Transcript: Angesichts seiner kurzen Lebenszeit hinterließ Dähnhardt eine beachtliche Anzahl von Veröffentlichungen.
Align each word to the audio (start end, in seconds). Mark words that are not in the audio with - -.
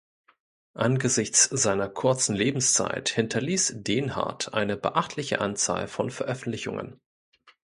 Angesichts 0.73 1.43
seiner 1.43 1.87
kurzen 1.87 2.35
Lebenszeit 2.35 3.09
hinterließ 3.09 3.73
Dähnhardt 3.83 4.51
eine 4.51 4.75
beachtliche 4.75 5.39
Anzahl 5.41 5.87
von 5.87 6.09
Veröffentlichungen. 6.09 6.99